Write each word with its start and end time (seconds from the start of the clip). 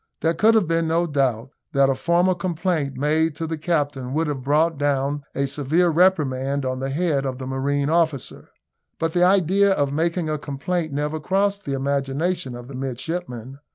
There 0.21 0.33
could 0.33 0.55
have 0.55 0.67
been 0.67 0.87
no 0.87 1.05
doubt 1.05 1.51
that 1.73 1.91
a 1.91 1.93
formal 1.93 2.33
complaint 2.33 2.97
made 2.97 3.35
to 3.35 3.45
the 3.45 3.55
captain 3.55 4.15
would 4.15 4.25
have 4.25 4.41
brought 4.41 4.79
down 4.79 5.21
a 5.35 5.45
severe 5.45 5.89
reprimand 5.89 6.65
on 6.65 6.79
the 6.79 6.89
head 6.89 7.23
of 7.23 7.37
the 7.37 7.45
marine 7.45 7.87
officer, 7.91 8.49
but 8.97 9.13
the 9.13 9.23
idea 9.23 9.71
of 9.73 9.93
making 9.93 10.27
a 10.27 10.39
complaint 10.39 10.91
never 10.91 11.19
crossed 11.19 11.65
the 11.65 11.73
imagination 11.73 12.55
of 12.55 12.67
the 12.67 12.73
midshipman. 12.75 13.59